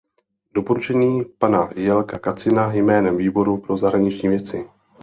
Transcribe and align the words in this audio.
Doporučení 0.53 1.25
pana 1.25 1.69
Jelka 1.75 2.19
Kacina 2.19 2.73
jménem 2.73 3.17
Výboru 3.17 3.57
pro 3.57 3.77
zahraniční 3.77 4.29
věci. 4.29 4.69